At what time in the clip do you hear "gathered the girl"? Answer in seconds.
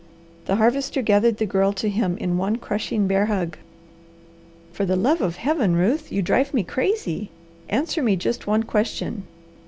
1.03-1.73